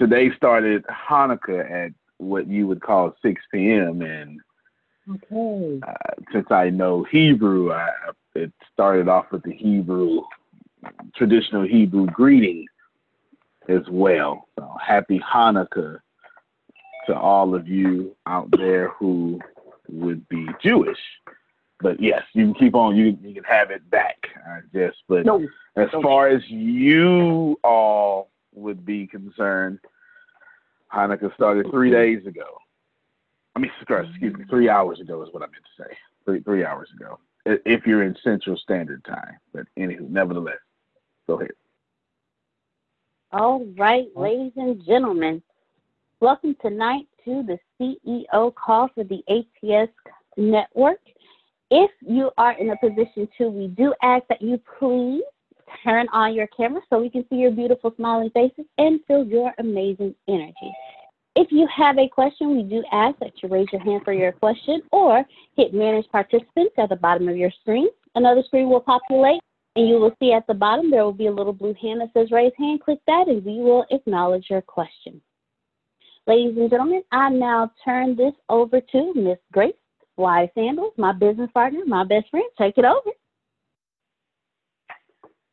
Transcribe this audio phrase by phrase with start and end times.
[0.00, 4.00] Today started Hanukkah at what you would call 6 p.m.
[4.00, 4.40] And
[5.10, 5.80] okay.
[5.86, 7.90] uh, since I know Hebrew, I,
[8.34, 10.22] it started off with the Hebrew,
[11.14, 12.66] traditional Hebrew greeting
[13.68, 14.48] as well.
[14.58, 15.98] So happy Hanukkah
[17.06, 19.38] to all of you out there who
[19.88, 20.98] would be Jewish.
[21.82, 22.94] But yes, you can keep on.
[22.94, 24.92] You you can have it back, I guess.
[25.08, 25.46] But no,
[25.76, 29.78] as far as you all would be concerned,
[30.92, 32.46] Hanukkah started three days ago.
[33.54, 35.96] I mean, excuse me, three hours ago is what I meant to say.
[36.24, 39.38] Three three hours ago, if you're in Central Standard Time.
[39.52, 40.58] But anywho, nevertheless,
[41.26, 41.50] go ahead.
[43.32, 45.42] All right, ladies and gentlemen,
[46.20, 49.92] welcome tonight to the CEO call for the ATS
[50.36, 51.00] Network.
[51.70, 55.22] If you are in a position to, we do ask that you please
[55.84, 59.52] turn on your camera so we can see your beautiful smiling faces and feel your
[59.58, 60.72] amazing energy.
[61.36, 64.32] If you have a question, we do ask that you raise your hand for your
[64.32, 65.24] question or
[65.56, 67.88] hit manage participants at the bottom of your screen.
[68.14, 69.40] Another screen will populate
[69.76, 72.10] and you will see at the bottom there will be a little blue hand that
[72.12, 72.82] says raise hand.
[72.82, 75.20] Click that and we will acknowledge your question.
[76.26, 79.74] Ladies and gentlemen, I now turn this over to Miss Grace
[80.16, 82.44] Wise Sandals, my business partner, my best friend.
[82.58, 83.10] Take it over.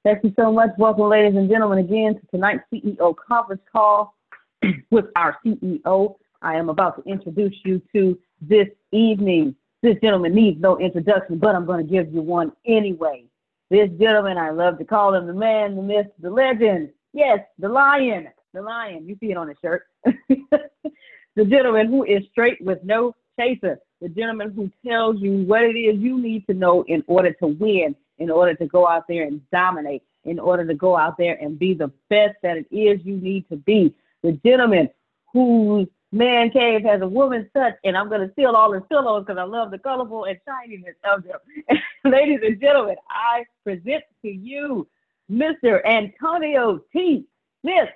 [0.04, 0.70] Thank you so much.
[0.78, 4.16] Welcome, ladies and gentlemen, again to tonight's CEO conference call
[4.92, 6.16] with our CEO.
[6.42, 9.56] I am about to introduce you to this evening.
[9.82, 13.26] This gentleman needs no introduction, but I'm going to give you one anyway.
[13.70, 16.90] This gentleman, I love to call him the man, the myth, the legend.
[17.12, 19.08] Yes, the lion, the lion.
[19.08, 19.84] You see it on his shirt.
[20.06, 23.80] the gentleman who is straight with no chaser.
[24.02, 27.48] The gentleman who tells you what it is you need to know in order to
[27.48, 31.38] win in order to go out there and dominate in order to go out there
[31.42, 33.94] and be the best that it is you need to be.
[34.24, 34.90] The gentleman
[35.32, 39.24] whose man cave has a woman's touch, and I'm going to steal all his pillows
[39.26, 41.40] because I love the colorful and shininess of them.
[42.12, 44.88] Ladies and gentlemen, I present to you
[45.32, 45.86] Mr.
[45.86, 47.26] Antonio T.
[47.62, 47.90] Smith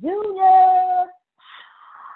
[0.00, 1.10] Jr.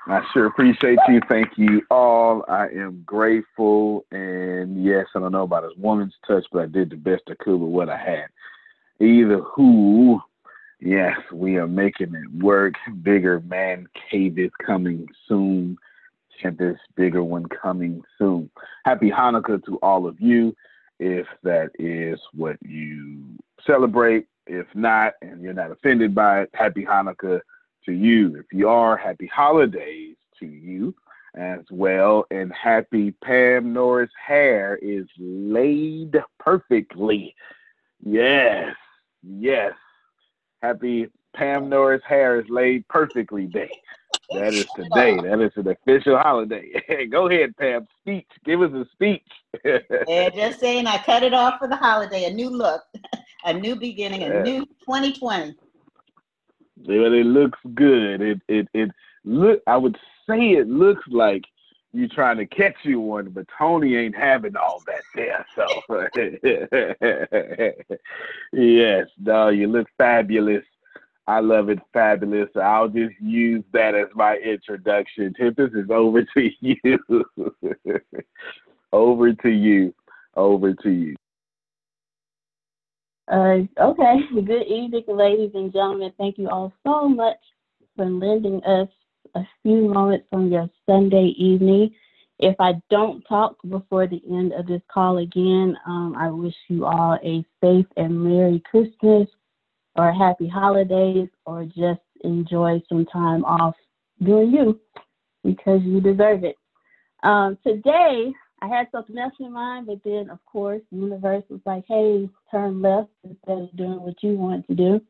[0.09, 1.21] I sure appreciate you.
[1.29, 2.45] Thank you all.
[2.49, 4.05] I am grateful.
[4.13, 7.35] And yes, I don't know about his woman's touch, but I did the best I
[7.41, 8.27] could with what I had.
[9.05, 10.21] Either who,
[10.81, 12.75] yes, we are making it work.
[13.03, 15.77] Bigger man cave is coming soon.
[16.57, 18.49] This bigger one coming soon.
[18.85, 20.55] Happy Hanukkah to all of you,
[21.01, 23.25] if that is what you
[23.67, 24.29] celebrate.
[24.47, 27.41] If not, and you're not offended by it, happy Hanukkah
[27.87, 28.37] to you.
[28.37, 30.95] If you are, happy holidays to you
[31.35, 32.27] as well.
[32.31, 37.35] And happy Pam Norris hair is laid perfectly.
[38.05, 38.75] Yes,
[39.23, 39.73] yes.
[40.63, 43.71] Happy Pam Norris hair is laid perfectly day.
[44.31, 45.17] That is today.
[45.17, 47.07] That is an official holiday.
[47.11, 47.87] Go ahead, Pam.
[48.01, 48.27] Speech.
[48.45, 49.23] Give us a speech.
[49.65, 52.25] yeah, just saying I cut it off for the holiday.
[52.25, 52.83] A new look,
[53.45, 54.43] a new beginning, a yeah.
[54.43, 55.55] new 2020
[56.85, 58.21] but it looks good.
[58.21, 58.91] It it it
[59.25, 59.63] look.
[59.67, 59.97] I would
[60.29, 61.45] say it looks like
[61.93, 65.47] you're trying to catch you one, but Tony ain't having all that there.
[65.55, 65.67] So
[68.53, 70.65] yes, no, you look fabulous.
[71.29, 72.51] I love it, fabulous.
[72.55, 75.35] I'll just use that as my introduction.
[75.35, 77.25] Tempest is over to you.
[78.93, 79.95] over to you.
[80.37, 81.17] Over to you.
[83.29, 84.17] Uh, okay.
[84.35, 86.13] Good evening, ladies and gentlemen.
[86.19, 87.39] Thank you all so much
[87.97, 88.89] for lending us
[89.35, 91.91] a few moments from your Sunday evening.
[92.39, 96.85] If I don't talk before the end of this call again, um, I wish you
[96.85, 99.29] all a safe and Merry Christmas
[99.97, 103.75] or happy holidays or just enjoy some time off
[104.23, 104.79] doing you
[105.43, 106.57] because you deserve it.
[107.23, 111.61] Um, today, I had something else in mind, but then of course the universe was
[111.67, 115.01] like, hey, turn left instead of doing what you want to do.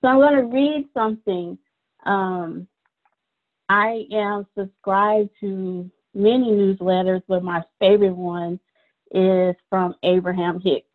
[0.00, 1.58] So I'm going to read something.
[2.04, 2.68] Um,
[3.68, 8.60] I am subscribed to many newsletters, but my favorite one
[9.10, 10.86] is from Abraham Hicks.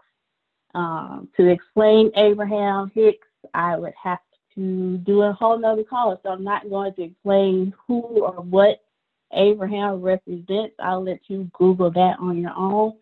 [0.75, 4.19] Um, to explain Abraham Hicks, I would have
[4.55, 6.19] to do a whole nother call.
[6.23, 8.81] So I'm not going to explain who or what
[9.33, 10.75] Abraham represents.
[10.79, 12.93] I'll let you Google that on your own.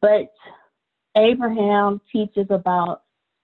[0.00, 0.32] But
[1.16, 3.02] Abraham teaches about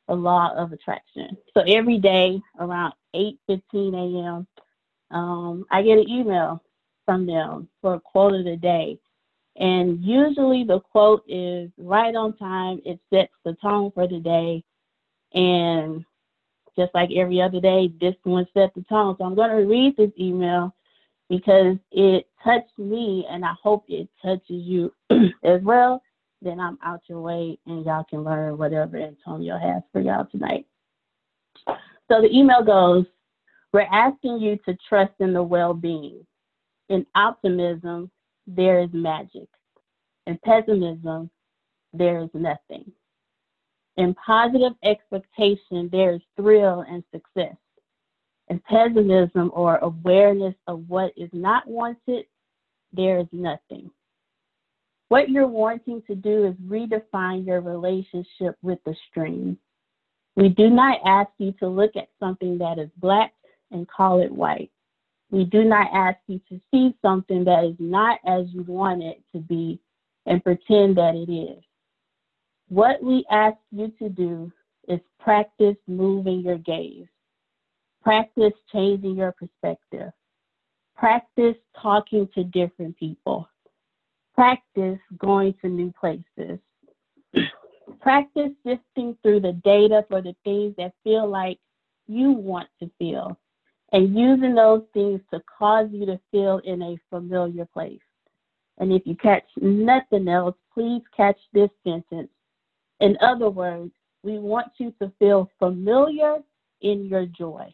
[0.08, 1.36] the law of attraction.
[1.54, 4.46] So every day around 8:15 a.m.,
[5.10, 6.62] um, I get an email
[7.04, 8.98] from them for a quote of the day.
[9.56, 12.80] And usually the quote is right on time.
[12.84, 14.64] It sets the tone for the day.
[15.32, 16.04] And
[16.76, 19.14] just like every other day, this one set the tone.
[19.16, 20.74] So I'm going to read this email
[21.28, 24.92] because it touched me and I hope it touches you
[25.44, 26.02] as well,
[26.42, 30.66] then I'm out your way and y'all can learn whatever Antonio has for y'all tonight.
[31.66, 33.06] So the email goes
[33.72, 36.26] We're asking you to trust in the well being.
[36.90, 38.10] In optimism,
[38.46, 39.48] there is magic.
[40.26, 41.30] In pessimism,
[41.94, 42.92] there is nothing.
[43.96, 47.56] In positive expectation, there is thrill and success
[48.48, 52.26] and pessimism or awareness of what is not wanted,
[52.92, 53.90] there is nothing.
[55.08, 59.58] What you're wanting to do is redefine your relationship with the stream.
[60.36, 63.32] We do not ask you to look at something that is black
[63.70, 64.70] and call it white.
[65.30, 69.22] We do not ask you to see something that is not as you want it
[69.32, 69.80] to be
[70.26, 71.62] and pretend that it is.
[72.68, 74.52] What we ask you to do
[74.88, 77.06] is practice moving your gaze.
[78.04, 80.12] Practice changing your perspective.
[80.94, 83.48] Practice talking to different people.
[84.34, 86.58] Practice going to new places.
[88.02, 91.58] Practice sifting through the data for the things that feel like
[92.06, 93.38] you want to feel
[93.92, 98.00] and using those things to cause you to feel in a familiar place.
[98.76, 102.28] And if you catch nothing else, please catch this sentence.
[103.00, 103.92] In other words,
[104.22, 106.40] we want you to feel familiar
[106.82, 107.72] in your joy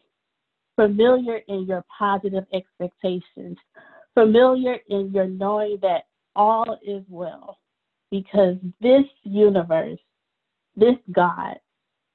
[0.81, 3.55] familiar in your positive expectations,
[4.15, 7.59] familiar in your knowing that all is well,
[8.09, 9.99] because this universe,
[10.75, 11.59] this God,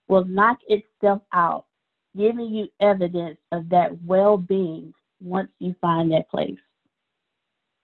[0.09, 1.67] will knock itself out,
[2.17, 6.59] giving you evidence of that well being once you find that place.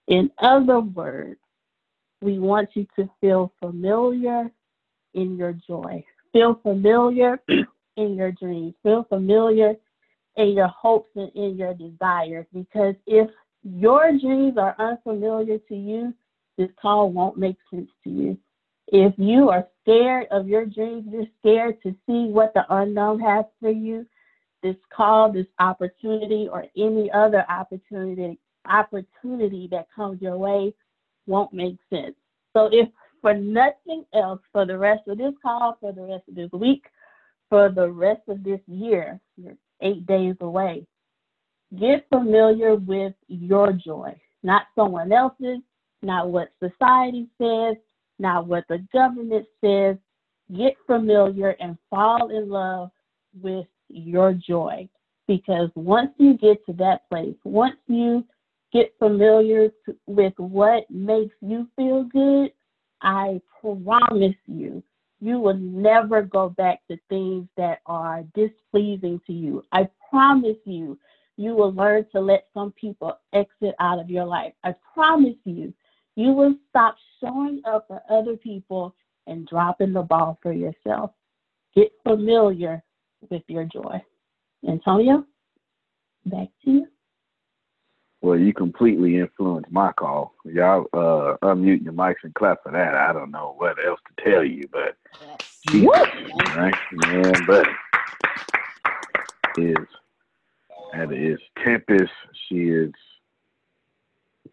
[0.07, 1.39] In other words,
[2.21, 4.51] we want you to feel familiar
[5.13, 6.03] in your joy.
[6.33, 7.39] Feel familiar
[7.95, 8.73] in your dreams.
[8.83, 9.75] Feel familiar
[10.37, 12.45] in your hopes and in your desires.
[12.53, 13.29] Because if
[13.63, 16.13] your dreams are unfamiliar to you,
[16.57, 18.37] this call won't make sense to you.
[18.87, 23.45] If you are scared of your dreams, you're scared to see what the unknown has
[23.59, 24.05] for you,
[24.61, 30.73] this call, this opportunity, or any other opportunity opportunity that comes your way
[31.27, 32.15] won't make sense.
[32.55, 32.87] So if
[33.21, 36.85] for nothing else, for the rest of this call, for the rest of this week,
[37.49, 40.85] for the rest of this year, you're eight days away.
[41.79, 45.59] Get familiar with your joy, not someone else's,
[46.01, 47.75] not what society says,
[48.19, 49.97] not what the government says.
[50.55, 52.91] Get familiar and fall in love
[53.41, 54.87] with your joy.
[55.27, 58.25] Because once you get to that place, once you
[58.73, 59.69] get familiar
[60.05, 62.51] with what makes you feel good,
[63.01, 64.83] I promise you,
[65.23, 69.63] you will never go back to things that are displeasing to you.
[69.71, 70.99] I promise you,
[71.37, 74.51] you will learn to let some people exit out of your life.
[74.65, 75.73] I promise you,
[76.17, 78.93] you will stop showing up for other people
[79.25, 81.11] and dropping the ball for yourself.
[81.73, 82.83] Get familiar
[83.29, 84.03] with your joy.
[84.67, 85.25] Antonio,
[86.25, 86.87] back to you.
[88.23, 90.33] Well, you completely influenced my call.
[90.45, 92.95] Y'all uh, unmute your mics and clap for that.
[92.95, 94.95] I don't know what else to tell you, but
[95.73, 96.07] yes.
[96.55, 97.67] right, man, but
[99.57, 99.75] is
[100.93, 102.13] that is Tempest.
[102.47, 102.93] She is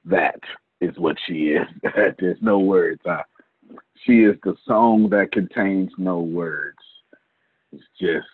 [0.04, 0.40] that
[0.80, 1.68] is what she is.
[2.18, 3.00] There's no words.
[3.08, 3.22] Uh,
[4.04, 6.78] she is the song that contains no words.
[7.70, 8.26] It's just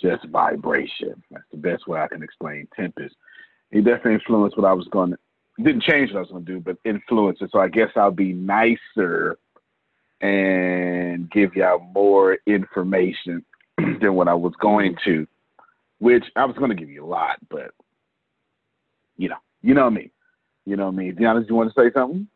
[0.00, 1.20] just vibration.
[1.32, 3.16] That's the best way I can explain Tempest.
[3.70, 5.18] He definitely influenced what I was going to
[5.62, 7.50] didn't change what I was going to do, but influenced it.
[7.52, 9.38] So I guess I'll be nicer
[10.20, 13.44] and give y'all more information
[13.78, 15.26] than what I was going to,
[15.98, 17.72] which I was going to give you a lot, but
[19.16, 20.10] you know, you know me.
[20.64, 21.12] You know me.
[21.12, 22.26] Deanna, do you want to say something?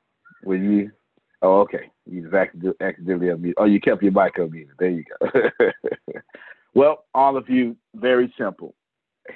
[0.45, 0.91] Will you?
[1.41, 1.91] Oh, okay.
[2.07, 3.55] You accidentally unmuted.
[3.57, 4.69] Oh, you kept your mic unmuted.
[4.79, 5.51] There you go.
[6.75, 8.75] well, all of you, very simple.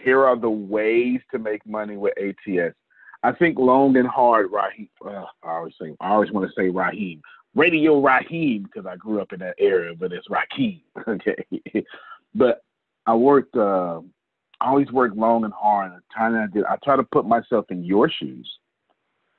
[0.02, 2.74] Here are the ways to make money with ATS.
[3.22, 4.88] I think long and hard, Raheem.
[5.04, 7.20] Uh, I always say, I always want to say Raheem.
[7.54, 10.80] Radio Raheem because I grew up in that area, but it's Raheem.
[11.08, 11.84] Okay,
[12.34, 12.62] but
[13.06, 13.56] I worked.
[13.56, 14.00] Uh,
[14.60, 15.92] I always worked long and hard.
[15.92, 18.48] The time I did, I try to put myself in your shoes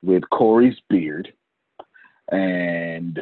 [0.02, 1.32] with Corey's beard
[2.32, 3.18] and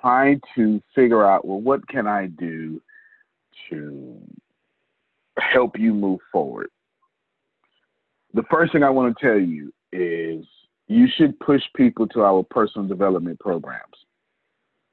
[0.00, 2.80] trying to figure out, well, what can I do
[3.68, 4.16] to
[5.40, 6.68] help you move forward?
[8.34, 10.46] The first thing I want to tell you is
[10.86, 13.84] you should push people to our personal development programs.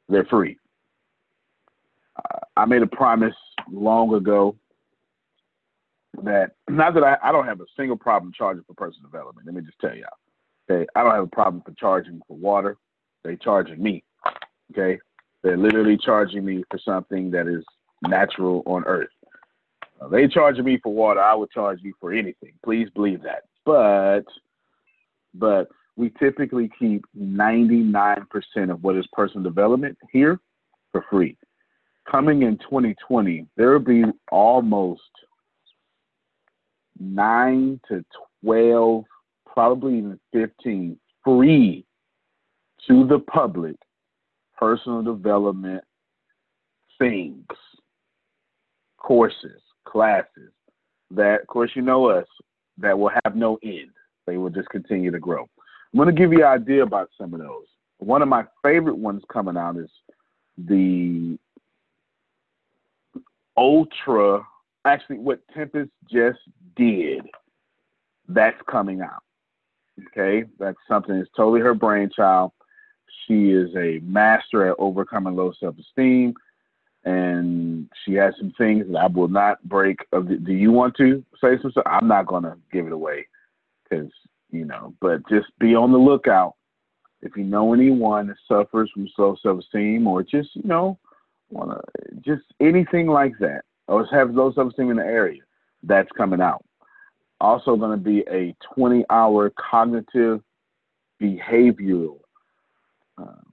[0.10, 0.58] They're free.
[2.18, 3.36] Uh, I made a promise
[3.72, 4.56] long ago
[6.24, 9.46] that not that I, I don't have a single problem charging for personal development.
[9.46, 10.08] Let me just tell y'all.
[10.70, 12.77] Okay, I don't have a problem for charging for water.
[13.24, 14.04] They charging me.
[14.72, 15.00] Okay,
[15.44, 17.63] they're literally charging me for something that is
[18.04, 19.10] natural on Earth.
[20.00, 21.22] Uh, they charging me for water.
[21.22, 22.54] I would charge you for anything.
[22.63, 23.44] Please believe that.
[23.66, 24.25] But,
[25.34, 28.25] but we typically keep 99%
[28.70, 30.39] of what is personal development here
[30.92, 31.36] for free.
[32.10, 35.01] Coming in 2020, there will be almost
[37.00, 38.04] nine to
[38.44, 39.04] 12
[39.46, 41.84] probably even 15 free
[42.88, 43.75] to the public
[44.58, 45.84] personal development
[47.00, 47.46] things,
[48.98, 50.51] courses, classes
[51.12, 52.25] that, of course, you know us,
[52.77, 53.89] that will have no end.
[54.25, 55.44] They will just continue to grow.
[55.94, 57.65] I'm going to give you an idea about some of those.
[58.00, 59.89] One of my favorite ones coming out is
[60.58, 61.39] the
[63.56, 64.46] Ultra,
[64.86, 66.39] actually, what Tempest just
[66.75, 67.22] did,
[68.27, 69.24] that's coming out.
[70.08, 72.51] Okay, that's something that's totally her brainchild.
[73.25, 76.36] She is a master at overcoming low self-esteem,
[77.08, 80.00] and she has some things that I will not break.
[80.12, 81.84] Do you want to say some stuff?
[81.86, 83.28] I'm not gonna give it away
[83.84, 84.12] because
[84.52, 86.56] you know, but just be on the lookout.
[87.22, 91.00] If you know anyone that suffers from low self-esteem, or just you know,
[91.50, 91.80] wanna
[92.22, 95.42] just anything like that, or have low self-esteem in the area,
[95.84, 96.64] that's coming out
[97.40, 100.42] also going to be a 20 hour cognitive
[101.22, 102.20] behavioral
[103.18, 103.46] um,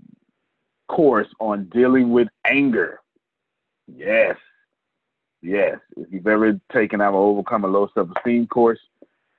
[0.88, 3.00] course on dealing with anger.
[3.86, 4.36] Yes.
[5.42, 5.78] Yes.
[5.96, 8.78] If you've ever taken our Overcome a Low Self Esteem course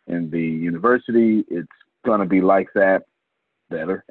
[0.07, 1.67] in the university, it's
[2.05, 3.03] going to be like that,
[3.69, 4.05] better.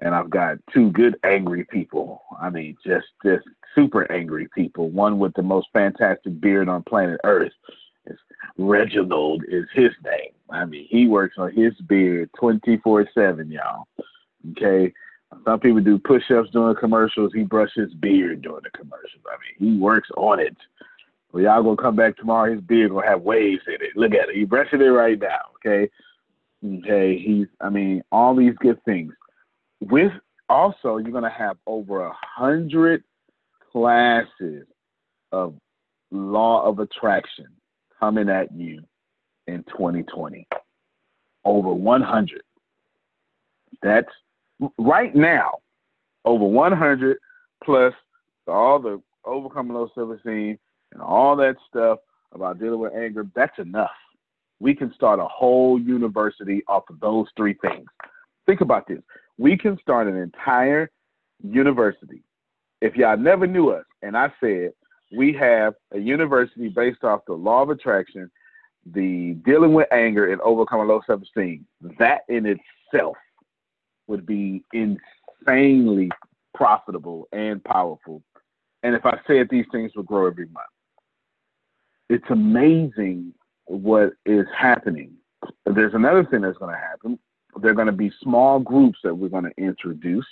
[0.00, 2.22] and I've got two good angry people.
[2.40, 4.90] I mean, just just super angry people.
[4.90, 7.52] One with the most fantastic beard on planet Earth.
[8.06, 8.18] It's
[8.58, 10.32] Reginald is his name.
[10.50, 13.86] I mean, he works on his beard 24/7, y'all.
[14.52, 14.92] Okay.
[15.44, 17.32] Some people do push-ups during commercials.
[17.34, 19.22] He brushes beard during the commercials.
[19.26, 20.56] I mean, he works on it.
[21.32, 22.52] Well, y'all gonna come back tomorrow.
[22.52, 23.96] His beard gonna have waves in it.
[23.96, 24.36] Look at it.
[24.36, 25.40] He brushing it right now.
[25.56, 25.90] Okay.
[26.64, 27.18] Okay.
[27.18, 27.46] He's.
[27.60, 29.12] I mean, all these good things.
[29.80, 30.12] With
[30.48, 33.04] also, you're gonna have over a hundred
[33.70, 34.66] classes
[35.32, 35.54] of
[36.10, 37.46] law of attraction
[38.00, 38.82] coming at you
[39.46, 40.46] in 2020.
[41.44, 42.42] Over 100.
[43.82, 44.08] That's
[44.78, 45.52] right now,
[46.24, 47.18] over 100
[47.64, 47.94] plus
[48.46, 50.58] all the overcoming low self-esteem
[50.92, 51.98] and all that stuff
[52.32, 53.26] about dealing with anger.
[53.34, 53.90] That's enough.
[54.60, 57.86] We can start a whole university off of those three things.
[58.46, 59.00] Think about this.
[59.36, 60.90] We can start an entire
[61.42, 62.22] university.
[62.80, 64.72] If y'all never knew us, and I said
[65.16, 68.30] we have a university based off the law of attraction,
[68.92, 71.66] the dealing with anger and overcoming low self esteem.
[71.98, 73.16] That in itself
[74.08, 76.10] would be insanely
[76.54, 78.22] profitable and powerful.
[78.82, 80.66] And if I said these things would grow every month,
[82.08, 83.32] it's amazing
[83.66, 85.12] what is happening.
[85.66, 87.18] There's another thing that's going to happen.
[87.60, 90.26] There are going to be small groups that we're going to introduce.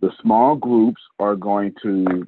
[0.00, 2.26] The small groups are going to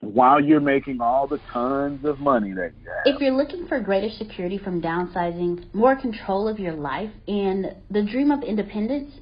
[0.00, 3.06] while you're making all the tons of money that you have.
[3.06, 8.02] If you're looking for greater security from downsizing, more control of your life, and the
[8.02, 9.12] dream of independence,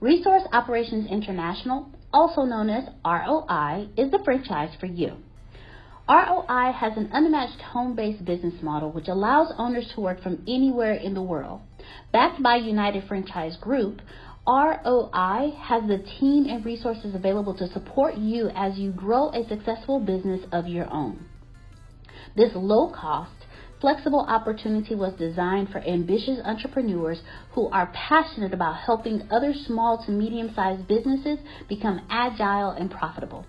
[0.00, 5.16] Resource Operations International, also known as ROI, is the franchise for you.
[6.08, 10.94] ROI has an unmatched home based business model which allows owners to work from anywhere
[10.94, 11.62] in the world.
[12.12, 14.00] Backed by United Franchise Group,
[14.46, 19.98] ROI has the team and resources available to support you as you grow a successful
[19.98, 21.26] business of your own.
[22.36, 23.37] This low cost,
[23.80, 27.20] flexible opportunity was designed for ambitious entrepreneurs
[27.52, 33.46] who are passionate about helping other small to medium sized businesses become agile and profitable.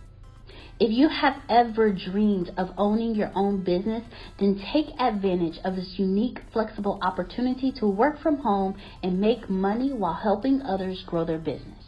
[0.79, 4.03] If you have ever dreamed of owning your own business,
[4.39, 9.91] then take advantage of this unique, flexible opportunity to work from home and make money
[9.91, 11.83] while helping others grow their business.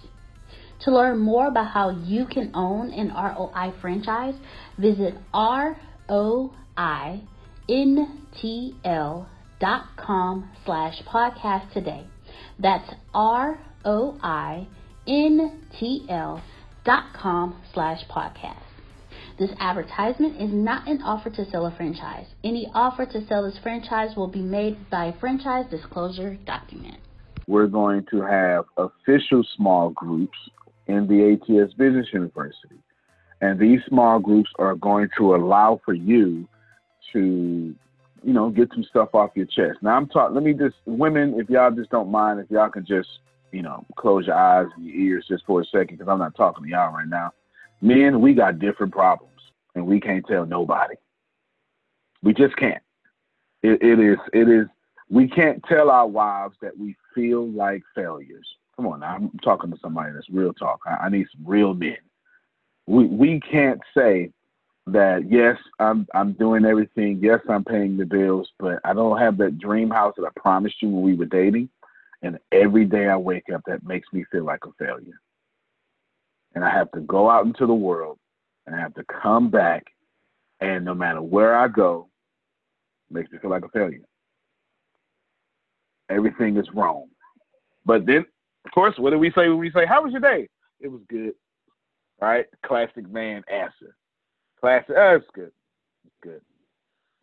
[0.81, 4.35] To learn more about how you can own an ROI franchise,
[4.77, 5.15] visit
[7.71, 9.25] rointl.com
[10.65, 12.05] slash podcast today.
[12.59, 13.61] That's R-O-I-N-T-L
[16.83, 18.57] dot com slash podcast.
[19.39, 22.27] This advertisement is not an offer to sell a franchise.
[22.43, 26.97] Any offer to sell this franchise will be made by a franchise disclosure document.
[27.47, 30.37] We're going to have official small groups
[30.87, 32.77] in the ATS Business University.
[33.39, 36.47] And these small groups are going to allow for you
[37.13, 37.75] to,
[38.23, 39.79] you know, get some stuff off your chest.
[39.81, 42.85] Now I'm talking, let me just, women, if y'all just don't mind, if y'all can
[42.85, 43.09] just,
[43.51, 46.35] you know, close your eyes and your ears just for a second, because I'm not
[46.35, 47.31] talking to y'all right now.
[47.81, 49.39] Men, we got different problems
[49.75, 50.95] and we can't tell nobody.
[52.23, 52.81] We just can't.
[53.63, 54.17] It, it is.
[54.33, 54.67] It is.
[55.09, 58.47] We can't tell our wives that we feel like failures.
[58.75, 60.79] Come on, now, I'm talking to somebody that's real talk.
[60.85, 61.97] I, I need some real men.
[62.87, 64.31] We we can't say
[64.87, 67.19] that yes, I'm I'm doing everything.
[67.21, 70.81] Yes, I'm paying the bills, but I don't have that dream house that I promised
[70.81, 71.69] you when we were dating.
[72.23, 75.19] And every day I wake up, that makes me feel like a failure.
[76.53, 78.19] And I have to go out into the world
[78.65, 79.85] and I have to come back,
[80.59, 82.07] and no matter where I go,
[83.09, 84.05] makes me feel like a failure.
[86.09, 87.07] Everything is wrong.
[87.85, 88.25] But then,
[88.65, 90.47] of course, what do we say when we say, How was your day?
[90.79, 91.33] It was good.
[92.19, 92.45] Right?
[92.65, 93.95] Classic man answer.
[94.61, 95.51] Classic, oh, it's good.
[96.05, 96.41] It's good.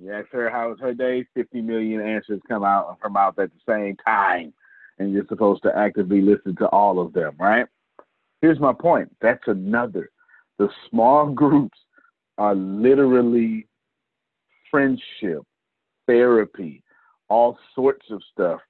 [0.00, 3.38] You ask her how was her day, 50 million answers come out of her mouth
[3.38, 4.52] at the same time.
[4.98, 7.66] And you're supposed to actively listen to all of them, right?
[8.42, 9.14] Here's my point.
[9.20, 10.10] That's another
[10.58, 11.78] the small groups
[12.36, 13.66] are literally
[14.70, 15.42] friendship,
[16.06, 16.82] therapy,
[17.28, 18.60] all sorts of stuff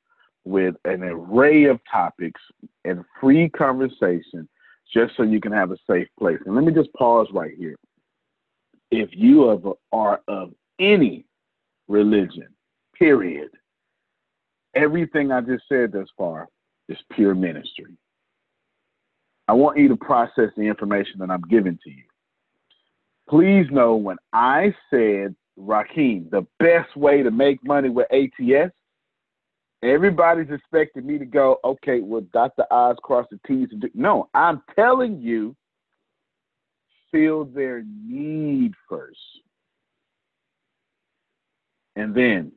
[0.44, 2.40] with an array of topics
[2.85, 4.48] and free conversation
[4.92, 6.38] just so you can have a safe place.
[6.46, 7.76] And let me just pause right here.
[8.90, 11.27] If you are of any
[11.88, 12.48] religion,
[12.94, 13.51] period,
[14.74, 16.48] everything I just said thus far
[16.88, 17.96] is pure ministry.
[19.46, 22.05] I want you to process the information that I'm giving to you.
[23.29, 28.72] Please know when I said, Raheem, the best way to make money with ATS
[29.83, 33.68] Everybody's expecting me to go, okay, well, dot the I's, cross the T's.
[33.70, 33.90] And do.
[33.94, 35.55] No, I'm telling you,
[37.12, 39.18] feel their need first.
[41.97, 42.53] And then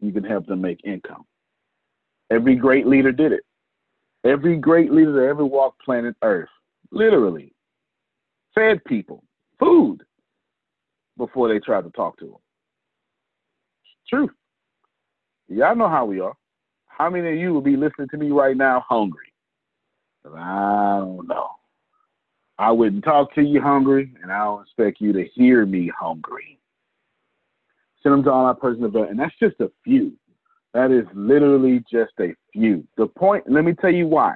[0.00, 1.24] you can help them make income.
[2.30, 3.44] Every great leader did it.
[4.24, 6.48] Every great leader that ever walked planet Earth,
[6.90, 7.52] literally,
[8.54, 9.22] fed people
[9.58, 10.02] food
[11.16, 12.36] before they tried to talk to them.
[14.08, 14.30] Truth.
[15.48, 16.34] Y'all know how we are.
[16.86, 19.32] How many of you will be listening to me right now hungry?
[20.26, 21.50] I don't know.
[22.58, 26.58] I wouldn't talk to you hungry, and I don't expect you to hear me hungry.
[28.02, 30.12] Send them to all my personal event, and that's just a few.
[30.72, 32.86] That is literally just a few.
[32.96, 34.34] The point, let me tell you why.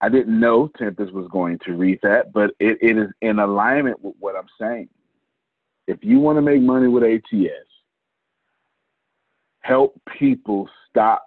[0.00, 4.02] I didn't know Tempest was going to read that, but it, it is in alignment
[4.02, 4.88] with what I'm saying.
[5.86, 7.68] If you want to make money with ATS,
[9.60, 11.26] help people stop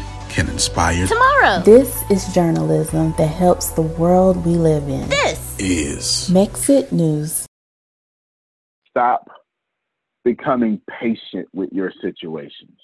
[0.31, 1.59] can inspire tomorrow.
[1.59, 5.09] This is journalism that helps the world we live in.
[5.09, 7.45] This is Mexit News.
[8.89, 9.29] Stop
[10.23, 12.77] becoming patient with your situations.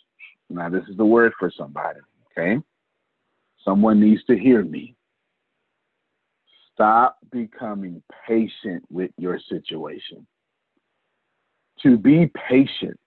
[0.50, 2.00] Now, this is the word for somebody,
[2.32, 2.62] okay?
[3.64, 4.96] Someone needs to hear me.
[6.74, 10.28] Stop becoming patient with your situation.
[11.84, 13.00] To be patient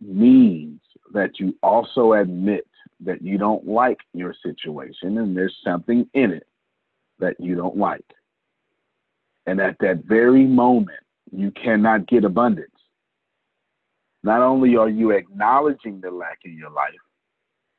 [0.00, 0.80] means
[1.12, 2.67] that you also admit
[3.00, 6.46] that you don't like your situation and there's something in it
[7.18, 8.04] that you don't like.
[9.46, 12.70] And at that very moment, you cannot get abundance.
[14.22, 16.90] Not only are you acknowledging the lack in your life,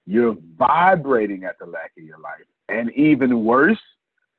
[0.06, 2.46] you're vibrating at the lack in your life.
[2.70, 3.80] And even worse,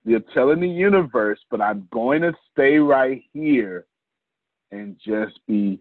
[0.05, 3.87] you're telling the universe, but I'm going to stay right here
[4.73, 5.81] and just be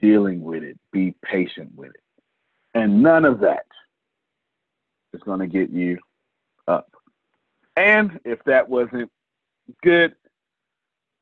[0.00, 2.02] dealing with it, be patient with it.
[2.74, 3.66] And none of that
[5.18, 5.98] is going to get you
[6.66, 6.90] up.
[7.76, 9.10] And if that wasn't
[9.82, 10.14] good,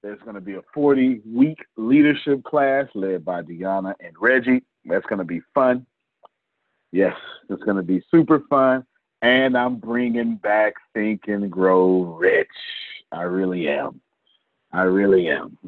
[0.02, 4.62] there's going to be a 40 week leadership class led by Deanna and Reggie.
[4.84, 5.86] That's going to be fun.
[6.92, 7.16] Yes,
[7.50, 8.86] it's going to be super fun.
[9.22, 12.48] And I'm bringing back Think and Grow Rich.
[13.10, 14.00] I really am.
[14.72, 15.58] I really am.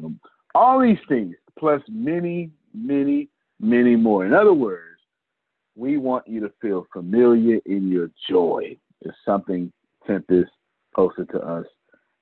[0.55, 3.27] All these things, plus many, many,
[3.59, 4.25] many more.
[4.25, 4.88] In other words,
[5.79, 8.75] we want you to feel familiar in your joy.
[9.01, 9.71] It's something
[10.05, 10.51] Tempest
[10.93, 11.65] posted to us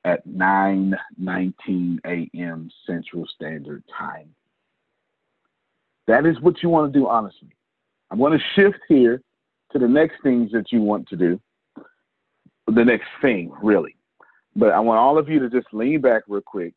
[0.05, 2.69] at 9:19 a.m.
[2.85, 4.33] Central Standard Time.
[6.05, 7.49] That is what you want to do, honestly.
[8.11, 9.21] I'm going to shift here
[9.71, 11.41] to the next things that you want to do.
[12.67, 13.95] The next thing, really.
[14.55, 16.73] But I want all of you to just lean back real quick.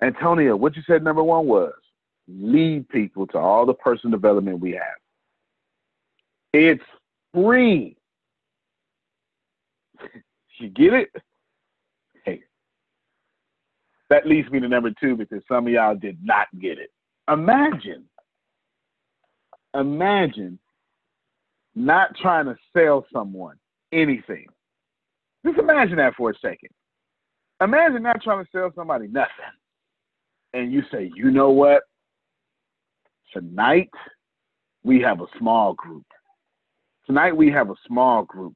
[0.00, 1.74] Antonio, what you said number one was
[2.28, 4.99] lead people to all the personal development we have.
[6.52, 6.82] It's
[7.32, 7.96] free.
[10.58, 11.08] you get it?
[12.24, 12.42] Hey,
[14.08, 16.90] that leads me to number two because some of y'all did not get it.
[17.30, 18.04] Imagine,
[19.74, 20.58] imagine
[21.74, 23.56] not trying to sell someone
[23.92, 24.46] anything.
[25.46, 26.70] Just imagine that for a second.
[27.62, 29.30] Imagine not trying to sell somebody nothing.
[30.52, 31.82] And you say, you know what?
[33.32, 33.90] Tonight,
[34.82, 36.04] we have a small group.
[37.10, 38.54] Tonight we have a small group.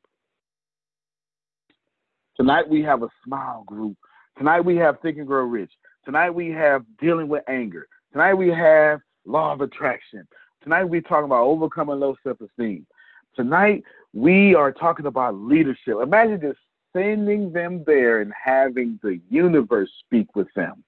[2.37, 3.97] Tonight we have a small group.
[4.38, 5.73] Tonight we have Think and Grow Rich.
[6.05, 7.88] Tonight we have dealing with anger.
[8.12, 10.25] Tonight we have law of attraction.
[10.62, 12.87] Tonight we're talking about overcoming low self-esteem.
[13.35, 15.97] Tonight we are talking about leadership.
[16.01, 16.61] Imagine just
[16.93, 20.85] sending them there and having the universe speak with them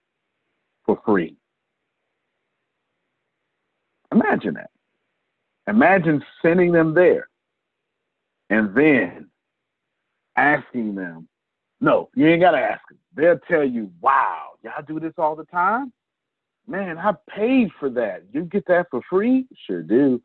[0.85, 1.35] for free.
[4.13, 4.71] Imagine that.
[5.67, 7.27] Imagine sending them there
[8.51, 9.29] and then
[10.37, 11.29] asking them,
[11.81, 12.99] no, you ain't got to ask them.
[13.15, 15.93] They'll tell you, wow, y'all do this all the time?
[16.67, 18.25] Man, I paid for that.
[18.33, 19.47] You get that for free?
[19.67, 20.21] Sure do.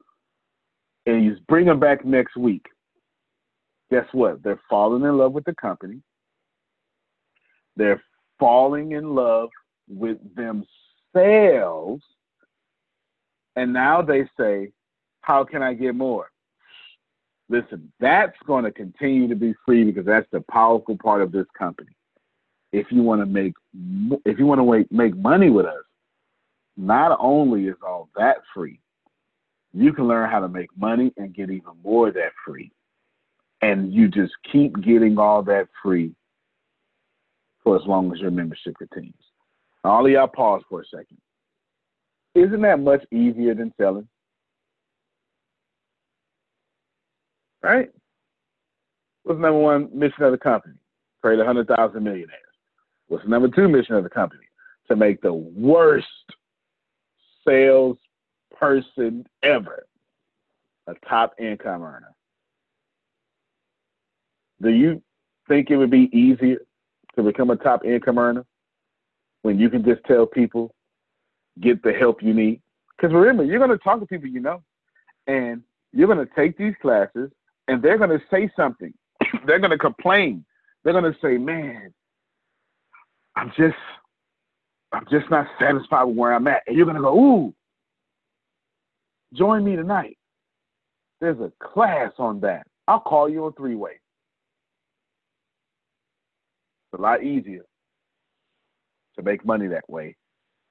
[1.06, 2.66] And you bring them back next week.
[3.92, 4.42] Guess what?
[4.44, 6.02] They're falling in love with the company.
[7.76, 8.02] They're
[8.40, 9.50] falling in love
[9.88, 12.04] with themselves.
[13.56, 14.72] And now they say,
[15.22, 16.32] How can I get more?
[17.52, 21.48] Listen, that's going to continue to be free because that's the powerful part of this
[21.60, 21.92] company.
[22.72, 23.54] If you want to make
[24.26, 25.84] if you want to make money with us,
[26.78, 28.80] not only is all that free,
[29.74, 32.72] you can learn how to make money and get even more of that free.
[33.62, 36.16] And you just keep getting all that free
[37.66, 39.14] for as long as your membership continues.
[39.84, 41.18] All of y'all pause for a second.
[42.34, 44.08] Isn't that much easier than selling?
[47.64, 47.92] Right?
[49.24, 50.76] What's number one mission of the company?
[51.22, 52.40] Create 100,000 millionaires.
[53.08, 54.44] What's the number two mission of the company?
[54.88, 56.08] To make the worst
[57.48, 57.98] sales
[58.58, 59.86] person ever
[60.88, 62.14] a top income earner.
[64.62, 65.02] Do you
[65.48, 66.58] think it would be easier
[67.16, 68.46] to become a top income earner
[69.42, 70.74] when you can just tell people,
[71.60, 72.62] get the help you need?
[72.96, 74.62] Because remember, you're going to talk to people you know,
[75.28, 77.32] and you're going to take these classes,
[77.68, 78.94] and they're going to say something.
[79.46, 80.46] they're going to complain.
[80.84, 81.94] They're going to say, man,
[83.36, 83.76] I'm just,
[84.92, 86.64] I'm just not satisfied with where I'm at.
[86.68, 87.54] And you're going to go, ooh,
[89.34, 90.18] join me tonight.
[91.20, 92.66] There's a class on that.
[92.88, 94.00] I'll call you on three way.
[96.92, 97.64] It's a lot easier
[99.16, 100.16] to make money that way.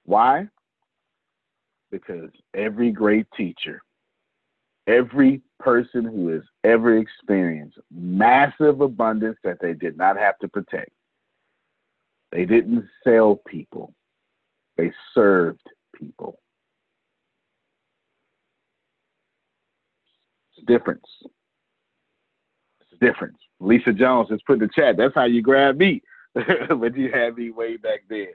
[0.04, 0.48] Why?
[1.90, 3.80] Because every great teacher,
[4.86, 10.90] every person who has ever experienced massive abundance that they did not have to protect,
[12.32, 13.94] they didn't sell people,
[14.76, 15.62] they served
[15.94, 16.38] people.
[20.56, 21.06] It's difference.
[22.80, 23.38] It's difference.
[23.60, 24.96] Lisa Jones has put in the chat.
[24.96, 26.02] That's how you grab me.
[26.34, 28.28] but you had me way back then.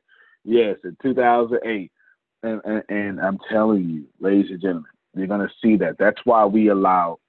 [0.43, 1.91] Yes, in 2008.
[2.43, 5.97] And, and, and I'm telling you, ladies and gentlemen, you're going to see that.
[5.97, 7.19] That's why we allow,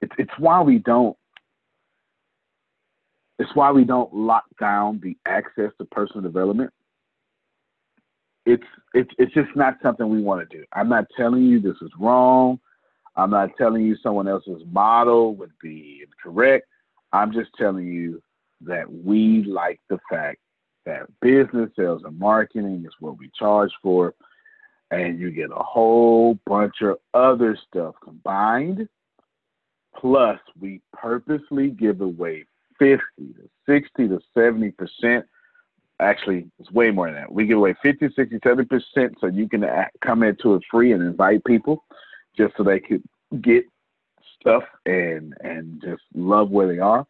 [0.00, 1.16] it's, it's why we don't,
[3.38, 6.70] it's why we don't lock down the access to personal development.
[8.46, 10.64] It's, it's, it's just not something we want to do.
[10.72, 12.60] I'm not telling you this is wrong.
[13.16, 16.66] I'm not telling you someone else's model would be incorrect.
[17.12, 18.22] I'm just telling you
[18.62, 20.38] that we like the fact
[20.84, 24.14] that business sales and marketing is what we charge for,
[24.94, 28.88] and you get a whole bunch of other stuff combined.
[29.96, 32.44] Plus, we purposely give away
[32.78, 35.24] 50 to 60 to 70 percent.
[36.00, 37.32] Actually, it's way more than that.
[37.32, 39.64] We give away 50, 60, 70 percent so you can
[40.04, 41.84] come into it free and invite people
[42.36, 43.02] just so they could
[43.40, 43.64] get
[44.40, 47.06] stuff and and just love where they are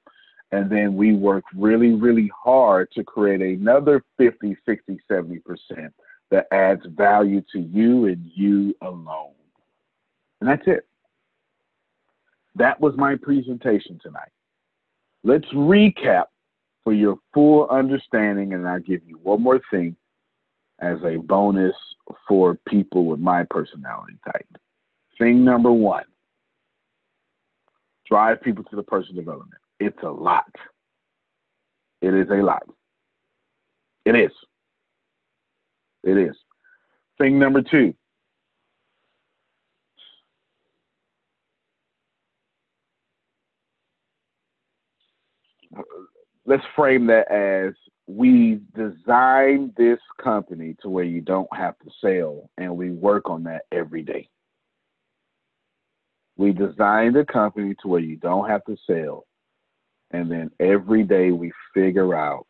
[0.55, 5.41] and then we work really, really hard to create another 50, 60, 70%
[6.31, 9.33] that adds value to you and you alone.
[10.41, 10.87] And that's it.
[12.57, 14.31] That was my presentation tonight.
[15.23, 16.25] Let's recap
[16.85, 19.97] for your full understanding, and I'll give you one more thing
[20.81, 21.75] as a bonus
[22.29, 24.47] for people with my personality type.
[25.19, 26.05] Thing number one
[28.07, 29.61] drive people to the personal development.
[29.81, 30.55] It's a lot.
[32.03, 32.63] It is a lot.
[34.05, 34.31] It is.
[36.05, 36.37] It is.
[37.19, 37.95] Thing number two.
[46.47, 47.73] Let's frame that as
[48.07, 53.45] we designed this company to where you don't have to sell, and we work on
[53.45, 54.29] that every day.
[56.37, 59.25] We designed the company to where you don't have to sell,
[60.11, 62.47] and then every day we figure out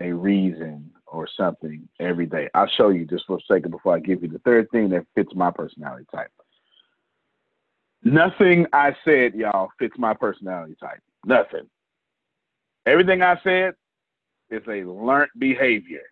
[0.00, 2.48] a reason or something every day.
[2.54, 5.06] I'll show you just for a second before I give you the third thing that
[5.14, 6.30] fits my personality type.
[8.02, 11.00] Nothing I said, y'all, fits my personality type.
[11.24, 11.68] Nothing.
[12.86, 13.74] Everything I said
[14.50, 16.02] is a learned behavior.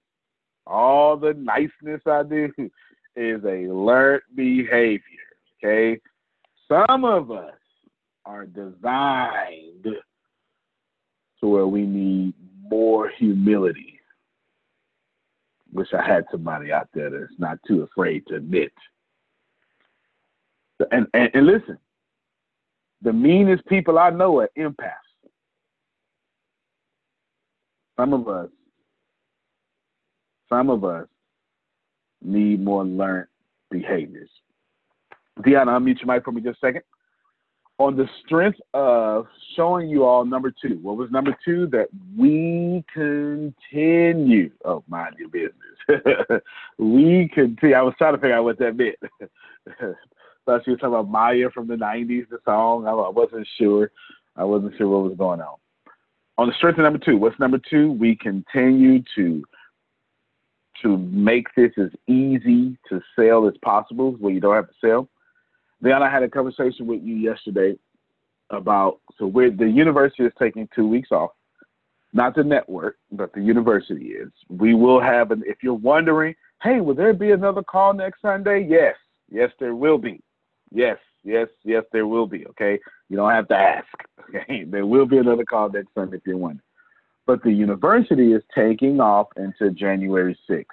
[0.66, 2.50] All the niceness I do
[3.16, 5.02] is a learned behavior.
[5.62, 6.00] Okay.
[6.66, 7.52] Some of us
[8.24, 9.86] are designed
[11.40, 12.34] to where we need
[12.70, 13.91] more humility.
[15.72, 18.72] Wish I had somebody out there that's not too afraid to admit.
[20.90, 21.78] And, and, and listen,
[23.02, 24.92] The meanest people I know are empaths.
[27.98, 28.48] Some of us,
[30.48, 31.08] some of us
[32.22, 33.26] need more learned
[33.70, 34.30] behaviors.
[35.40, 36.82] Deanna, unmute your mic for me just a second.
[37.82, 41.66] On the strength of showing you all number two, what was number two?
[41.66, 44.52] That we continue.
[44.64, 46.40] Oh, mind your business.
[46.78, 47.74] we continue.
[47.74, 48.94] I was trying to figure out what that meant.
[50.46, 52.86] Thought she was talking about Maya from the 90s, the song.
[52.86, 53.90] I wasn't sure.
[54.36, 55.56] I wasn't sure what was going on.
[56.38, 57.90] On the strength of number two, what's number two?
[57.90, 59.42] We continue to
[60.82, 65.08] to make this as easy to sell as possible where you don't have to sell.
[65.82, 67.76] Then I had a conversation with you yesterday
[68.50, 71.30] about so we're the university is taking two weeks off.
[72.14, 74.30] Not the network, but the university is.
[74.48, 78.66] We will have an if you're wondering, hey, will there be another call next Sunday?
[78.68, 78.96] Yes.
[79.30, 80.20] Yes, there will be.
[80.70, 82.46] Yes, yes, yes, there will be.
[82.48, 82.78] Okay.
[83.08, 83.86] You don't have to ask.
[84.34, 84.64] Okay.
[84.64, 86.62] There will be another call next Sunday if you're wondering
[87.26, 90.64] but the university is taking off into January 6th.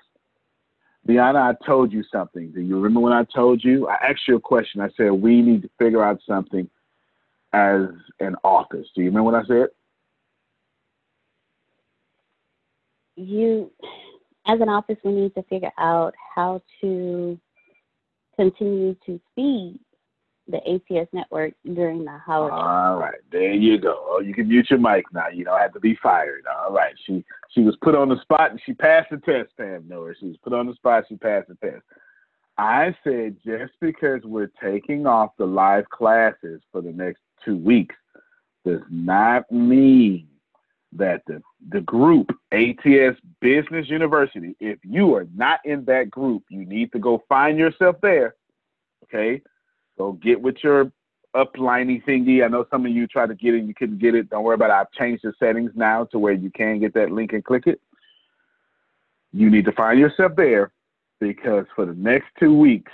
[1.07, 2.51] Deanna, I told you something.
[2.51, 3.87] Do you remember when I told you?
[3.87, 4.81] I asked you a question.
[4.81, 6.69] I said, we need to figure out something
[7.53, 7.81] as
[8.19, 8.87] an office.
[8.95, 9.67] Do you remember what I said?
[13.15, 13.71] You,
[14.45, 17.39] as an office, we need to figure out how to
[18.35, 19.79] continue to feed
[20.49, 22.55] the ATS network during the holiday.
[22.55, 24.03] All right, there you go.
[24.07, 25.27] Oh, you can mute your mic now.
[25.29, 26.45] You don't have to be fired.
[26.47, 26.93] All right.
[27.05, 30.13] She she was put on the spot and she passed the test, Pam Noah.
[30.19, 31.83] She was put on the spot, she passed the test.
[32.57, 37.95] I said just because we're taking off the live classes for the next two weeks
[38.65, 40.27] does not mean
[40.91, 46.65] that the the group ATS Business University, if you are not in that group, you
[46.65, 48.35] need to go find yourself there.
[49.03, 49.41] Okay
[49.99, 50.91] so get with your
[51.35, 52.43] uplining thingy.
[52.43, 54.29] I know some of you tried to get it, you couldn't get it.
[54.29, 54.73] Don't worry about it.
[54.73, 57.81] I've changed the settings now to where you can get that link and click it.
[59.31, 60.71] You need to find yourself there
[61.19, 62.91] because for the next two weeks,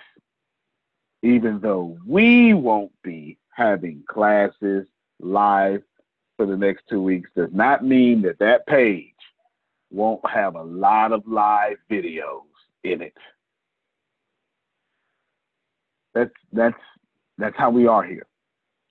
[1.21, 4.85] even though we won't be having classes
[5.19, 5.81] live
[6.35, 9.13] for the next two weeks, does not mean that that page
[9.91, 12.41] won't have a lot of live videos
[12.83, 13.15] in it.
[16.13, 16.75] That's that's
[17.37, 18.25] that's how we are here.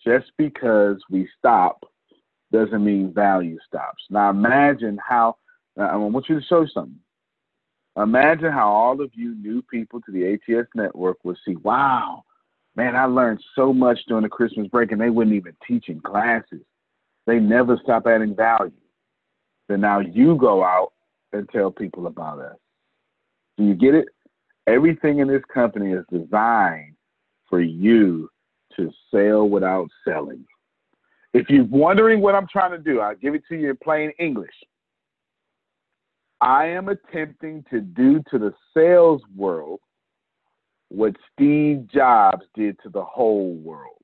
[0.04, 1.84] Just because we stop
[2.52, 4.04] doesn't mean value stops.
[4.10, 5.36] Now imagine how,
[5.78, 6.98] I want you to show something.
[7.96, 12.24] Imagine how all of you new people to the ATS network would see, wow,
[12.76, 16.00] man, I learned so much during the Christmas break and they wouldn't even teach in
[16.00, 16.62] classes.
[17.26, 18.72] They never stop adding value.
[19.68, 20.92] Then now you go out
[21.32, 22.56] and tell people about us.
[23.56, 24.08] Do you get it?
[24.66, 26.94] Everything in this company is designed
[27.48, 28.28] for you
[28.76, 30.44] to sell without selling.
[31.32, 34.12] If you're wondering what I'm trying to do, I'll give it to you in plain
[34.18, 34.54] English.
[36.40, 39.80] I am attempting to do to the sales world
[40.88, 43.96] what Steve Jobs did to the whole world.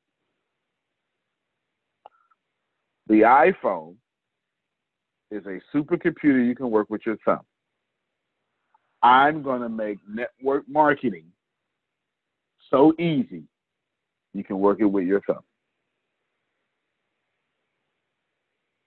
[3.08, 3.94] The iPhone
[5.30, 7.40] is a supercomputer you can work with your thumb.
[9.02, 11.26] I'm going to make network marketing
[12.70, 13.44] so easy
[14.32, 15.40] you can work it with your thumb.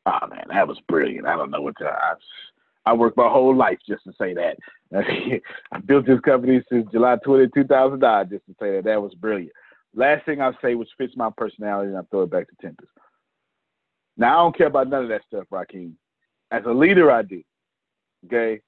[0.05, 1.27] Oh ah, man, that was brilliant.
[1.27, 1.85] I don't know what to.
[1.85, 2.13] I,
[2.85, 4.57] I worked my whole life just to say that.
[5.71, 8.83] I built this company since July 20, 2009, just to say that.
[8.83, 9.53] That was brilliant.
[9.95, 12.89] Last thing I'll say, which fits my personality, and I'll throw it back to Tempest.
[14.17, 15.97] Now, I don't care about none of that stuff, Raheem.
[16.51, 17.41] As a leader, I do.
[18.25, 18.59] Okay?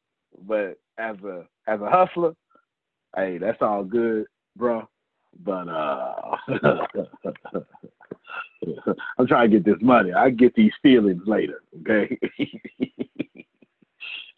[0.47, 2.33] But as a as a hustler,
[3.15, 4.87] hey, that's all good, bro.
[5.43, 6.37] But uh,
[9.17, 10.13] I'm trying to get this money.
[10.13, 11.61] I get these feelings later.
[11.81, 12.17] Okay.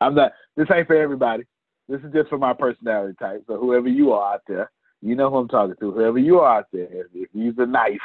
[0.01, 0.33] I'm not.
[0.55, 1.43] This ain't for everybody.
[1.87, 3.43] This is just for my personality type.
[3.47, 5.91] So whoever you are out there, you know who I'm talking to.
[5.91, 8.01] Whoever you are out there, if you use a knife,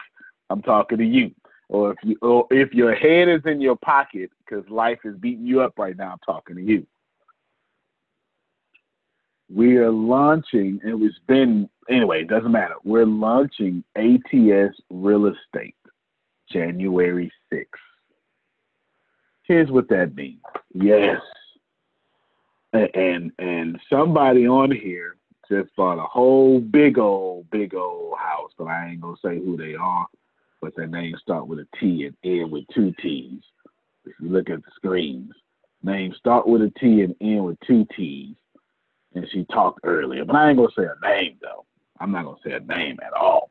[0.50, 1.32] I'm talking to you.
[1.68, 5.46] Or if you, or if your head is in your pocket because life is beating
[5.46, 6.86] you up right now, I'm talking to you
[9.54, 12.74] we are launching, and it's been, anyway, it doesn't matter.
[12.84, 15.76] We're launching ATS Real Estate
[16.50, 17.66] January 6th.
[19.44, 20.40] Here's what that means.
[20.74, 21.20] Yes.
[22.72, 25.16] And and somebody on here
[25.50, 29.58] just bought a whole big old, big old house, but I ain't gonna say who
[29.58, 30.06] they are,
[30.62, 33.42] but their names start with a T and end with two T's.
[34.06, 35.32] If you look at the screens,
[35.82, 38.36] names start with a T and end with two T's
[39.14, 41.64] and she talked earlier, but I ain't gonna say her name though.
[42.02, 43.50] I'm not gonna say a name at all.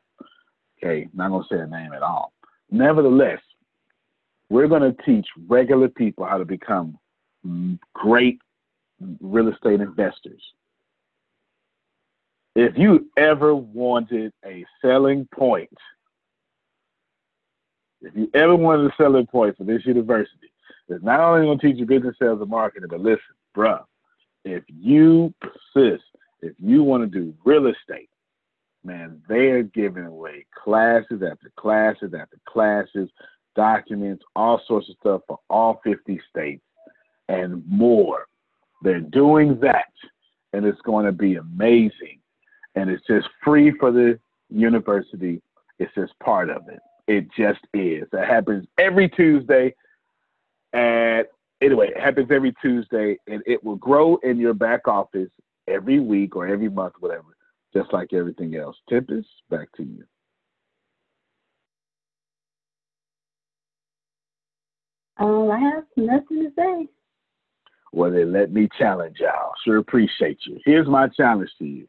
[0.78, 2.32] Okay, not gonna say a name at all.
[2.70, 3.40] nevertheless,
[4.50, 6.98] we're to teach regular people how to become
[7.94, 8.38] great
[9.20, 10.42] real estate investors.
[12.54, 15.70] If you ever wanted a selling point,
[18.02, 20.52] if you ever wanted a selling point for this university,
[20.88, 23.20] it's not only going to teach you business, sales, and marketing, but listen,
[23.56, 23.82] bruh,
[24.44, 26.04] if you persist,
[26.42, 28.10] if you want to do real estate,
[28.84, 33.08] man, they're giving away classes after classes after classes,
[33.54, 36.62] documents, all sorts of stuff for all 50 states
[37.28, 38.26] and more.
[38.82, 39.92] They're doing that,
[40.52, 42.18] and it's going to be amazing.
[42.74, 44.18] And it's just free for the
[44.50, 45.40] university.
[45.78, 46.80] It's just part of it.
[47.06, 48.08] It just is.
[48.12, 49.74] It happens every Tuesday.
[50.72, 51.26] And
[51.60, 55.30] anyway, it happens every Tuesday, and it will grow in your back office
[55.68, 57.31] every week or every month, whatever,
[57.74, 58.76] just like everything else.
[58.88, 60.04] Tempest, back to you.
[65.18, 66.88] Um, I have nothing to say.
[67.92, 69.52] Well, then let me challenge y'all.
[69.64, 70.58] Sure appreciate you.
[70.64, 71.88] Here's my challenge to you.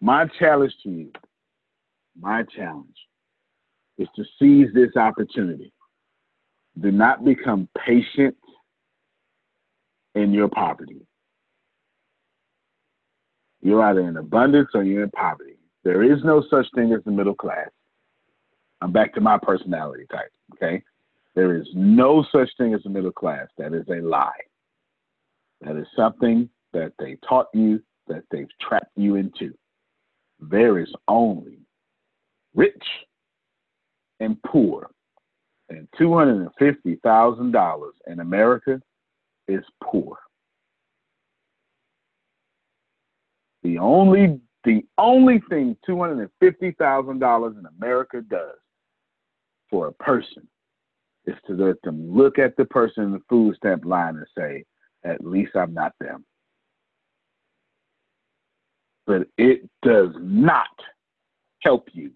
[0.00, 1.12] My challenge to you,
[2.18, 2.96] my challenge
[3.98, 5.72] is to seize this opportunity.
[6.80, 8.36] Do not become patient
[10.14, 11.06] in your poverty.
[13.64, 15.56] You're either in abundance or you're in poverty.
[15.84, 17.70] There is no such thing as the middle class.
[18.82, 20.82] I'm back to my personality type, okay?
[21.34, 23.48] There is no such thing as the middle class.
[23.56, 24.30] That is a lie.
[25.62, 29.54] That is something that they taught you, that they've trapped you into.
[30.38, 31.58] There is only
[32.54, 32.84] rich
[34.20, 34.90] and poor.
[35.70, 38.82] And $250,000 in America
[39.48, 40.18] is poor.
[43.64, 48.56] The only the only thing $250,000 in America does
[49.68, 50.48] for a person
[51.26, 54.64] is to let them look at the person in the food stamp line and say,
[55.04, 56.24] at least I'm not them.
[59.06, 60.68] But it does not
[61.62, 62.10] help you.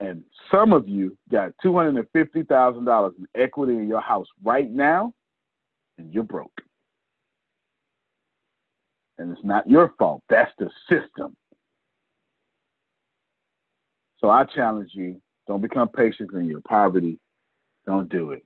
[0.00, 5.14] And some of you got $250,000 in equity in your house right now,
[5.96, 6.60] and you're broke.
[9.22, 11.36] And it's not your fault, that's the system.
[14.18, 17.18] So I challenge you don't become patient in your poverty.
[17.86, 18.44] Don't do it.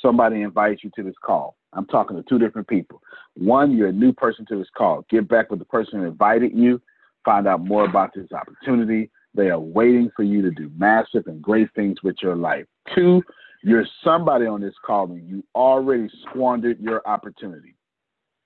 [0.00, 1.56] Somebody invites you to this call.
[1.72, 3.02] I'm talking to two different people.
[3.34, 5.04] One, you're a new person to this call.
[5.08, 6.80] Get back with the person who invited you.
[7.24, 9.10] Find out more about this opportunity.
[9.34, 12.66] They are waiting for you to do massive and great things with your life.
[12.94, 13.22] Two,
[13.62, 17.76] you're somebody on this call and you already squandered your opportunity.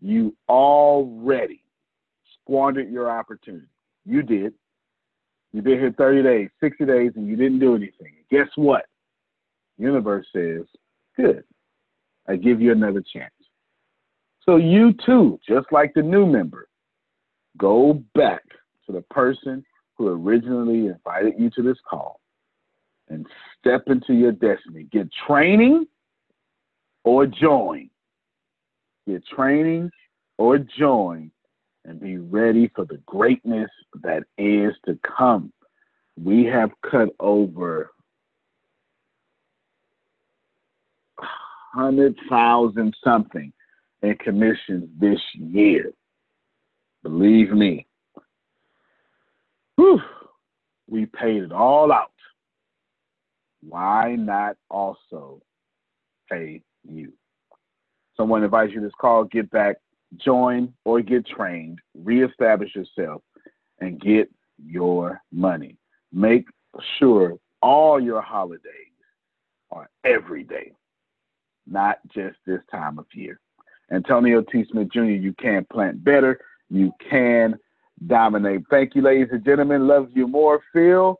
[0.05, 1.63] You already
[2.35, 3.65] squandered your opportunity.
[4.05, 4.53] You did.
[5.51, 8.13] You've been here 30 days, 60 days, and you didn't do anything.
[8.31, 8.85] Guess what?
[9.79, 10.67] Universe says,
[11.17, 11.43] good.
[12.29, 13.33] I give you another chance.
[14.45, 16.69] So you too, just like the new member,
[17.57, 18.43] go back
[18.85, 19.65] to the person
[19.97, 22.21] who originally invited you to this call
[23.09, 23.27] and
[23.59, 24.87] step into your destiny.
[24.93, 25.87] Get training
[27.05, 27.89] or join.
[29.07, 29.91] Get training
[30.39, 31.31] or join
[31.85, 33.71] and be ready for the greatness
[34.03, 35.53] that is to come.
[36.23, 37.91] We have cut over
[41.75, 43.53] hundred thousand something
[44.03, 45.93] in commissions this year.
[47.03, 47.87] Believe me.
[49.77, 50.01] Whew,
[50.89, 52.13] we paid it all out.
[53.69, 55.43] Why not also
[56.31, 57.13] pay you?
[58.17, 59.77] Someone invites you to this call, get back,
[60.17, 63.23] join or get trained, reestablish yourself,
[63.81, 64.31] and get
[64.65, 65.77] your money.
[66.13, 66.47] Make
[66.99, 68.71] sure all your holidays
[69.71, 70.73] are every day
[71.67, 73.41] not just this time of year.
[73.91, 74.65] Antonio T.
[74.71, 76.41] Smith Jr., you can plant better.
[76.71, 77.59] You can
[78.07, 78.63] dominate.
[78.71, 79.87] Thank you, ladies and gentlemen.
[79.87, 81.19] Love you more, Phil.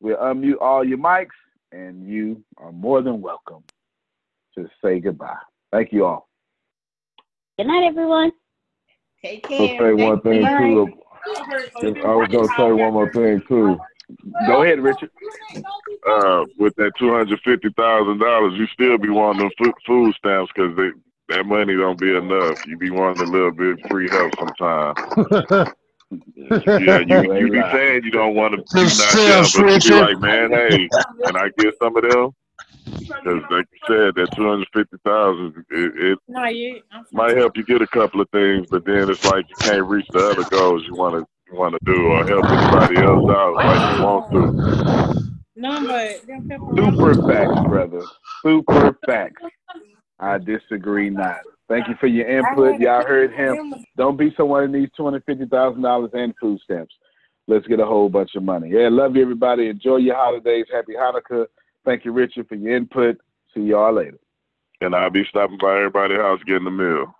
[0.00, 1.28] We'll unmute all your mics,
[1.72, 3.62] and you are more than welcome
[4.54, 5.36] to say goodbye.
[5.72, 6.28] Thank you all.
[7.58, 8.32] Good night, everyone.
[9.24, 9.60] Take care.
[9.60, 10.92] I'll say one thing too.
[12.04, 13.78] I was gonna say one more thing too.
[14.46, 15.10] Go ahead, Richard.
[16.06, 20.52] Uh, with that two hundred fifty thousand dollars, you still be wanting them food stamps
[20.54, 20.90] because they
[21.28, 22.58] that money don't be enough.
[22.66, 24.98] You be wanting a little bit free help sometimes.
[26.36, 30.00] yeah, you you be saying you don't want to, you not them, but you be
[30.02, 30.88] like, man, hey,
[31.24, 32.32] can I get some of them?
[32.86, 36.80] Because like you said, that two hundred fifty thousand, it, it no, you,
[37.12, 40.06] might help you get a couple of things, but then it's like you can't reach
[40.12, 43.96] the other goals you want to want to do or help anybody else out like
[43.96, 45.26] you want to.
[45.56, 46.20] No, but
[46.76, 48.02] Super facts, brother.
[48.42, 49.42] Super facts.
[50.18, 51.38] I disagree not.
[51.68, 52.78] Thank you for your input.
[52.78, 53.74] Y'all heard him.
[53.96, 56.94] Don't be someone that needs two hundred fifty thousand dollars and food stamps.
[57.48, 58.70] Let's get a whole bunch of money.
[58.70, 59.68] Yeah, love you everybody.
[59.68, 60.66] Enjoy your holidays.
[60.72, 61.46] Happy Hanukkah.
[61.86, 63.16] Thank you, Richard, for your input.
[63.54, 64.18] See y'all later.
[64.80, 67.14] And I'll be stopping by everybody's house getting the meal.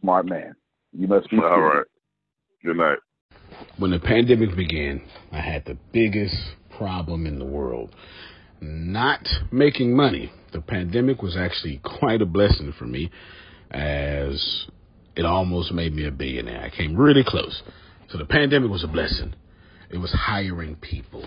[0.00, 0.54] Smart man.
[0.92, 1.84] You must be all right.
[2.64, 2.98] Good night.
[3.78, 5.02] When the pandemic began,
[5.32, 6.36] I had the biggest
[6.76, 7.94] problem in the world.
[8.60, 10.32] Not making money.
[10.52, 13.10] The pandemic was actually quite a blessing for me
[13.72, 14.66] as
[15.16, 16.62] it almost made me a billionaire.
[16.62, 17.60] I came really close.
[18.08, 19.34] So the pandemic was a blessing.
[19.90, 21.26] It was hiring people.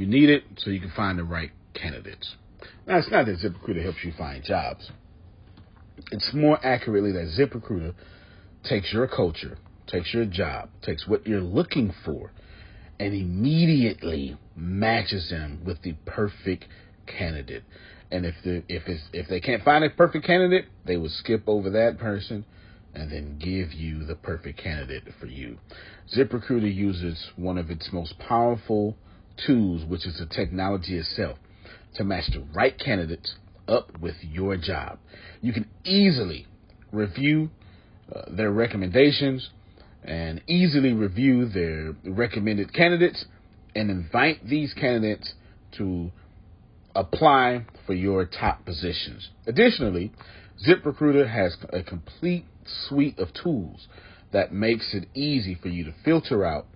[0.00, 2.34] You need it so you can find the right candidates.
[2.86, 4.90] Now, it's not that ZipRecruiter helps you find jobs.
[6.10, 7.92] It's more accurately that ZipRecruiter
[8.64, 12.32] takes your culture, takes your job, takes what you're looking for,
[12.98, 16.64] and immediately matches them with the perfect
[17.06, 17.64] candidate.
[18.10, 21.42] And if the if it's if they can't find a perfect candidate, they will skip
[21.46, 22.46] over that person
[22.94, 25.58] and then give you the perfect candidate for you.
[26.16, 28.96] ZipRecruiter uses one of its most powerful
[29.46, 31.38] tools, which is the technology itself,
[31.94, 33.34] to match the right candidates
[33.68, 34.98] up with your job.
[35.40, 36.46] You can easily
[36.92, 37.50] review
[38.14, 39.50] uh, their recommendations
[40.02, 43.24] and easily review their recommended candidates
[43.74, 45.34] and invite these candidates
[45.72, 46.10] to
[46.94, 49.28] apply for your top positions.
[49.46, 50.12] Additionally,
[50.66, 52.44] ZipRecruiter has a complete
[52.88, 53.86] suite of tools
[54.32, 56.66] that makes it easy for you to filter out,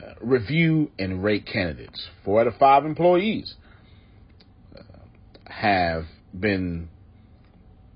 [0.00, 2.08] uh, review, and rate candidates.
[2.24, 3.54] Four out of five employees
[4.76, 4.82] uh,
[5.46, 6.04] have
[6.38, 6.88] been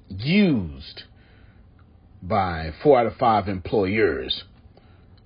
[0.08, 1.02] used
[2.22, 4.44] by four out of five employers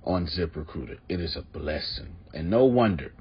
[0.03, 0.97] on ZipRecruiter.
[1.09, 2.15] It is a blessing.
[2.33, 3.11] And no wonder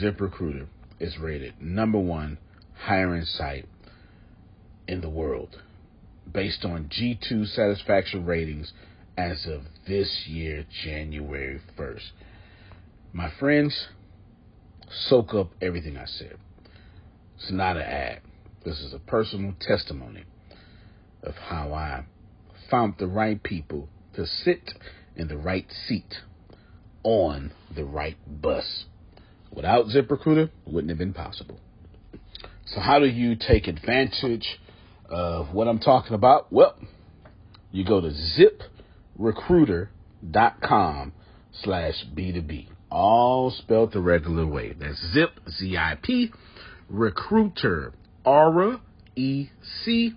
[0.00, 0.66] ZipRecruiter
[0.98, 2.38] is rated number one
[2.74, 3.66] hiring site
[4.86, 5.56] in the world
[6.30, 8.72] based on G2 satisfaction ratings
[9.16, 12.10] as of this year, January 1st.
[13.12, 13.88] My friends,
[15.08, 16.36] soak up everything I said.
[17.36, 18.20] It's not an ad.
[18.64, 20.22] This is a personal testimony
[21.22, 22.04] of how I
[22.70, 24.74] found the right people to sit
[25.16, 26.18] in the right seat
[27.02, 28.84] on the right bus.
[29.52, 31.58] Without ZipRecruiter, it wouldn't have been possible.
[32.66, 34.60] So, how do you take advantage
[35.08, 36.52] of what I'm talking about?
[36.52, 36.76] Well,
[37.72, 38.12] you go to
[39.18, 41.12] ziprecruiter.com
[41.52, 42.69] slash B2B.
[42.90, 44.72] All spelled the regular way.
[44.72, 46.32] That's zip, Z-I-P,
[46.88, 47.92] recruiter,
[48.24, 48.80] Aura,
[49.14, 50.14] E-C,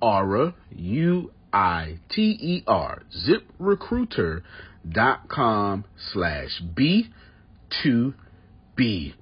[0.00, 1.32] Aura, U-I-T-E-R,
[3.28, 9.14] ziprecruiter.com slash B2B.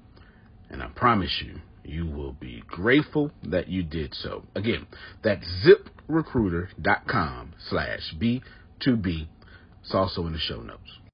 [0.69, 4.45] And I promise you, you will be grateful that you did so.
[4.55, 4.87] Again,
[5.23, 5.47] that's
[6.09, 9.29] ziprecruiter.com slash B2B.
[9.83, 10.99] It's also in the show notes.